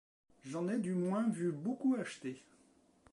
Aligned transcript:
J’en 0.41 0.67
ai 0.67 0.79
du 0.79 0.95
moins 0.95 1.29
vu 1.29 1.51
beaucoup 1.51 1.93
acheter. 1.93 2.41